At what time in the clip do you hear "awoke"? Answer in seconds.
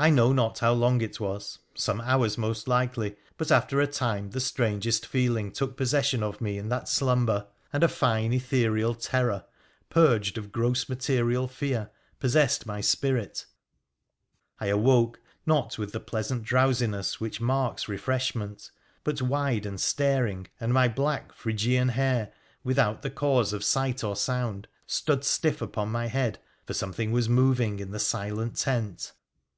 14.66-15.20